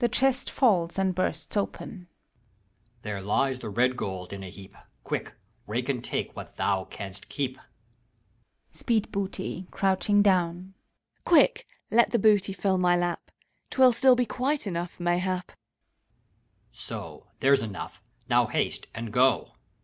(The 0.01 0.09
chest 0.09 0.49
falls 0.49 0.97
and 0.97 1.13
bursts 1.13 1.55
open,) 1.55 1.89
HAVEQUICK. 2.23 3.01
There 3.03 3.21
lies 3.21 3.59
the 3.59 3.69
red 3.69 3.95
gold 3.95 4.33
in 4.33 4.41
a 4.41 4.49
heap! 4.49 4.75
Quick, 5.03 5.35
rake 5.67 5.89
and 5.89 6.03
take 6.03 6.35
what 6.35 6.55
thou 6.57 6.85
canst 6.85 7.29
keep! 7.29 7.59
SPEEDBOOTT 8.71 9.67
{cfouching 9.69 10.23
down). 10.23 10.73
Quick, 11.23 11.67
let 11.91 12.09
the 12.09 12.17
booty 12.17 12.51
fill 12.51 12.79
my 12.79 12.95
lap! 12.97 13.29
'T 13.69 13.77
will 13.79 13.91
still 13.91 14.15
be 14.15 14.25
quite 14.25 14.65
enough, 14.65 14.99
mayhap. 14.99 15.51
HAVEQUICK. 15.51 15.57
So! 16.71 17.27
there's 17.39 17.61
enough! 17.61 18.01
Now 18.27 18.47
haste, 18.47 18.87
and 18.95 19.13
go 19.13 19.51